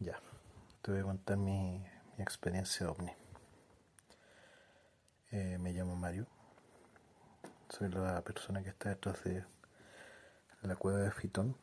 Ya, 0.00 0.20
te 0.80 0.92
voy 0.92 1.00
a 1.00 1.02
contar 1.02 1.36
mi, 1.36 1.84
mi 2.16 2.22
experiencia 2.22 2.88
ovni. 2.88 3.10
Eh, 5.32 5.58
me 5.58 5.72
llamo 5.72 5.96
Mario. 5.96 6.28
Soy 7.68 7.88
la 7.88 8.22
persona 8.22 8.62
que 8.62 8.68
está 8.68 8.90
detrás 8.90 9.24
de 9.24 9.44
la 10.62 10.76
cueva 10.76 11.00
de 11.00 11.10
Fitón 11.10 11.56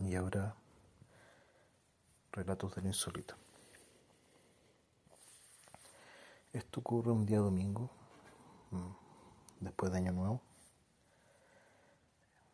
y 0.00 0.16
ahora 0.16 0.56
Relatos 2.32 2.74
del 2.74 2.86
Insólito. 2.86 3.36
Esto 6.52 6.80
ocurre 6.80 7.12
un 7.12 7.24
día 7.24 7.38
domingo, 7.38 7.90
mm, 8.72 8.90
después 9.60 9.92
de 9.92 9.98
Año 9.98 10.12
Nuevo. 10.12 10.42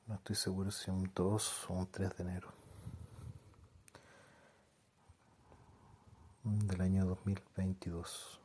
No 0.06 0.16
estoy 0.16 0.36
seguro 0.36 0.70
si 0.70 0.90
un 0.90 1.10
2 1.14 1.70
o 1.70 1.72
un 1.72 1.90
3 1.90 2.14
de 2.14 2.24
enero. 2.24 2.57
Del 6.56 6.80
año 6.80 7.04
2022. 7.04 8.40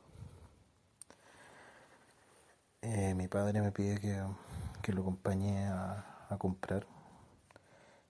Eh, 2.82 3.14
mi 3.14 3.28
padre 3.28 3.62
me 3.62 3.72
pide 3.72 3.98
que, 3.98 4.22
que 4.82 4.92
lo 4.92 5.00
acompañe 5.02 5.66
a, 5.66 6.26
a, 6.28 6.36
comprar. 6.36 6.86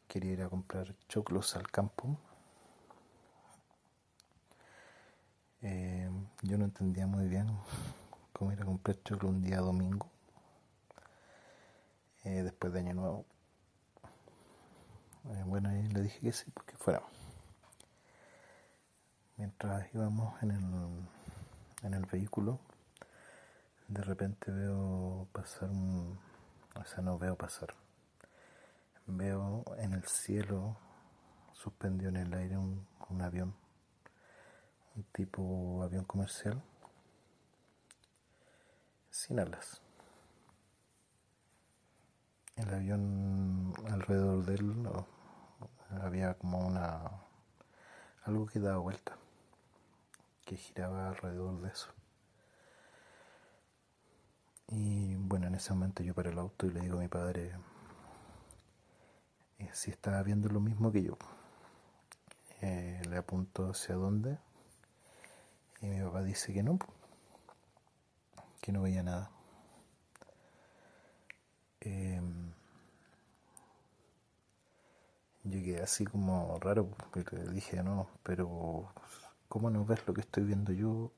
Quería 0.09 0.33
ir 0.33 0.43
a 0.43 0.49
comprar 0.49 0.95
choclos 1.09 1.55
al 1.55 1.71
campo. 1.71 2.19
Eh, 5.63 6.11
yo 6.43 6.59
no 6.59 6.65
entendía 6.65 7.07
muy 7.07 7.29
bien 7.29 7.47
cómo 8.33 8.53
ir 8.53 8.61
a 8.61 8.65
comprar 8.65 9.01
choclos 9.03 9.33
un 9.33 9.43
día 9.43 9.61
domingo, 9.61 10.11
eh, 12.25 12.43
después 12.43 12.73
de 12.73 12.81
Año 12.81 12.95
Nuevo. 12.95 13.25
Eh, 15.31 15.43
bueno, 15.47 15.71
le 15.71 16.03
dije 16.03 16.21
que 16.21 16.33
sí, 16.33 16.51
porque 16.51 16.77
fuéramos 16.77 17.11
mientras 19.37 19.93
íbamos 19.95 20.41
en 20.43 20.51
el, 20.51 21.87
en 21.87 21.95
el 21.95 22.07
vehículo, 22.07 22.61
de 23.89 24.03
repente 24.03 24.51
veo 24.51 25.29
pasar 25.33 25.71
un, 25.71 26.19
o 26.75 26.85
sea, 26.85 27.03
no 27.03 27.19
veo 27.19 27.37
pasar, 27.37 27.75
veo 29.07 29.65
en 29.79 29.93
el 29.93 30.05
cielo, 30.05 30.77
suspendido 31.53 32.11
en 32.11 32.17
el 32.17 32.35
aire, 32.35 32.57
un, 32.57 32.87
un 33.09 33.23
avión, 33.23 33.55
un 34.97 35.05
tipo 35.13 35.83
avión 35.83 36.05
comercial, 36.05 36.63
sin 39.11 39.41
alas. 39.41 39.81
El 42.57 42.73
avión 42.73 43.75
alrededor 43.91 44.45
de 44.45 44.55
él 44.55 44.83
no, 44.83 45.07
había 46.03 46.35
como 46.35 46.59
una 46.59 47.01
algo 48.25 48.47
que 48.47 48.61
daba 48.61 48.79
vuelta 48.79 49.17
que 50.45 50.57
giraba 50.57 51.09
alrededor 51.09 51.61
de 51.61 51.69
eso. 51.71 51.89
Y 54.69 55.15
bueno, 55.17 55.47
en 55.47 55.55
ese 55.55 55.73
momento 55.73 56.03
yo 56.03 56.15
paré 56.15 56.31
el 56.31 56.39
auto 56.39 56.67
y 56.67 56.71
le 56.71 56.81
digo 56.81 56.99
a 56.99 57.01
mi 57.03 57.09
padre 57.09 57.53
eh, 59.59 59.71
si 59.73 59.91
estaba 59.91 60.23
viendo 60.23 60.49
lo 60.49 60.61
mismo 60.61 60.91
que 60.91 61.03
yo. 61.03 61.17
Eh, 62.61 63.03
le 63.09 63.17
apunto 63.19 63.71
hacia 63.71 63.95
dónde 63.95 64.39
y 65.83 65.87
mi 65.87 66.03
papá 66.03 66.23
dice 66.23 66.53
que 66.53 66.63
no, 66.63 66.79
que 68.61 68.73
no 68.73 68.83
veía 68.83 69.03
nada. 69.03 69.31
Eh, 71.81 72.21
yo 75.45 75.63
quedé 75.63 75.83
así 75.83 76.07
como 76.07 76.59
raro, 76.61 76.89
porque 77.13 77.37
dije 77.37 77.83
no, 77.83 78.09
pero 78.23 78.91
¿cómo 79.49 79.71
no 79.71 79.85
ves 79.85 80.07
lo 80.07 80.15
que 80.15 80.23
estoy 80.23 80.45
viendo 80.45 80.73
yo? 80.73 81.13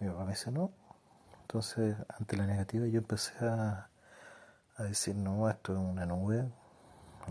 Y 0.00 0.04
mi 0.04 0.10
papá 0.10 0.24
me 0.24 0.32
dice, 0.32 0.50
no. 0.50 0.72
Entonces, 1.42 1.96
ante 2.08 2.36
la 2.36 2.46
negativa, 2.46 2.86
yo 2.86 2.98
empecé 2.98 3.32
a, 3.44 3.88
a 4.76 4.82
decir, 4.82 5.14
no, 5.14 5.48
esto 5.48 5.72
es 5.72 5.78
una 5.78 6.06
nube, 6.06 6.50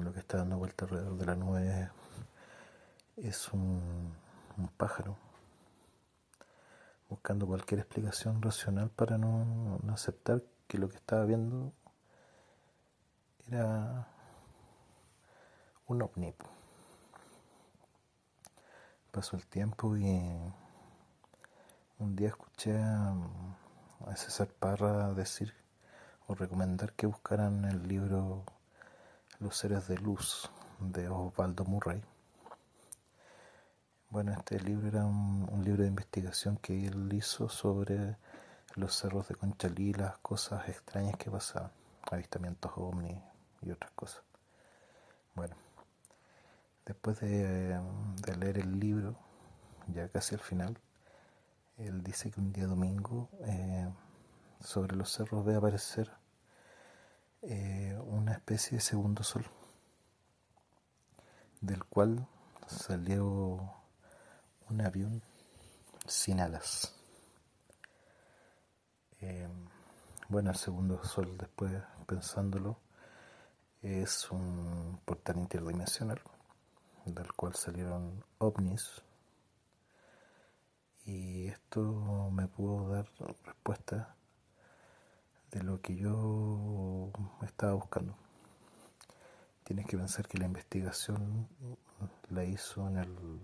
lo 0.02 0.14
que 0.14 0.20
está 0.20 0.38
dando 0.38 0.58
vuelta 0.58 0.86
alrededor 0.86 1.18
de 1.18 1.26
la 1.26 1.36
nube 1.36 1.90
es 3.18 3.54
un, 3.54 4.14
un 4.58 4.68
pájaro, 4.70 5.18
buscando 7.10 7.46
cualquier 7.46 7.82
explicación 7.82 8.42
racional 8.42 8.90
para 8.90 9.18
no, 9.18 9.80
no 9.84 9.94
aceptar 9.94 10.42
que 10.68 10.78
lo 10.78 10.90
que 10.90 10.98
estaba 10.98 11.26
viendo 11.26 11.72
era 13.52 14.08
un 15.88 16.02
ovni 16.02 16.34
pasó 19.14 19.36
el 19.36 19.46
tiempo 19.46 19.96
y 19.96 20.20
un 22.00 22.16
día 22.16 22.30
escuché 22.30 22.76
a, 22.76 23.14
César 24.16 24.48
Parra 24.48 25.14
decir 25.14 25.54
o 26.28 26.34
recomendar 26.34 26.94
que 26.94 27.06
buscaran 27.06 27.64
el 27.66 27.88
libro 27.88 28.44
Los 29.40 29.56
seres 29.56 29.88
de 29.88 30.00
luz 30.00 30.50
de 30.80 31.10
Osvaldo 31.10 31.64
Murray. 31.64 32.02
Bueno, 34.10 34.34
este 34.34 34.60
libro 34.60 34.88
era 34.88 35.06
un, 35.06 35.62
libro 35.64 35.84
de 35.84 35.90
investigación 35.90 36.58
que 36.58 36.88
él 36.88 37.14
hizo 37.14 37.50
sobre 37.50 38.18
los 38.74 38.96
cerros 38.96 39.28
de 39.28 39.36
Conchalí, 39.36 39.94
las 39.94 40.18
cosas 40.18 40.68
extrañas 40.68 41.18
que 41.18 41.30
pasaban, 41.30 41.72
avistamientos 42.12 42.72
ovni 42.76 43.22
y 43.62 43.72
otras 43.72 43.92
cosas. 43.92 44.24
Bueno, 45.36 45.56
Después 46.86 47.20
de, 47.22 47.80
leer 48.38 48.58
el 48.58 48.78
libro, 48.78 49.16
ya 49.88 50.10
casi 50.10 50.36
al 50.36 50.42
final, 50.42 50.78
él 51.78 52.04
dice 52.04 52.30
que 52.30 52.42
un 52.42 52.52
día 52.52 52.68
domingo 52.68 53.30
eh, 53.46 53.90
sobre 54.60 54.98
los 54.98 55.10
cerros 55.10 55.46
ve 55.46 55.56
aparecer 55.56 56.12
eh, 57.42 57.98
una 58.06 58.34
especie 58.34 58.78
de 58.78 58.82
segundo 58.82 59.24
sol, 59.24 59.46
del 61.62 61.86
cual 61.86 62.28
salió 62.68 63.74
un 64.70 64.82
avión 64.82 65.22
sin 66.06 66.42
alas. 66.42 66.94
Eh, 69.22 69.48
bueno, 70.28 70.50
el 70.50 70.58
segundo 70.58 71.02
sol, 71.06 71.38
después 71.38 71.72
pensándolo, 72.08 72.78
es 73.82 74.30
un 74.32 75.00
portal 75.06 75.38
interdimensional 75.38 76.22
del 77.06 77.34
cual 77.34 77.56
salieron 77.56 78.24
ovnis 78.38 79.04
y 81.06 81.48
esto 81.48 81.82
me 82.32 82.48
pudo 82.48 82.90
dar 82.90 83.10
respuesta 83.44 84.16
de 85.52 85.62
lo 85.62 85.82
que 85.82 85.96
yo 85.96 87.12
estaba 87.42 87.74
buscando. 87.74 88.16
Tienes 89.66 89.86
que 89.86 89.98
pensar 89.98 90.28
que 90.28 90.38
la 90.38 90.46
investigación 90.46 91.48
la 92.30 92.44
hizo 92.46 92.88
en 92.88 92.98
el, 92.98 93.40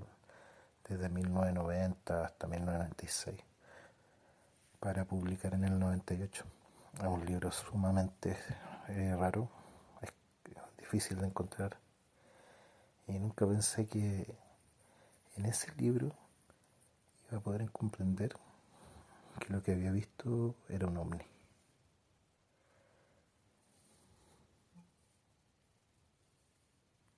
desde 0.87 1.09
1990 1.09 2.25
hasta 2.25 2.47
1996 2.47 3.39
para 4.79 5.05
publicar 5.05 5.53
en 5.53 5.65
el 5.65 5.77
98. 5.77 6.45
Es 6.97 7.05
un 7.05 7.25
libro 7.25 7.51
sumamente 7.51 8.37
eh, 8.87 9.15
raro, 9.17 9.49
difícil 10.77 11.19
de 11.19 11.27
encontrar 11.27 11.77
y 13.09 13.19
nunca 13.19 13.47
pensé 13.47 13.87
que 13.87 14.25
en 15.35 15.45
ese 15.45 15.73
libro 15.77 16.11
iba 17.29 17.39
a 17.39 17.41
poder 17.41 17.69
comprender 17.71 18.35
que 19.39 19.51
lo 19.53 19.63
que 19.63 19.73
había 19.73 19.91
visto 19.91 20.55
era 20.69 20.87
un 20.87 20.97
ovni. 20.97 21.23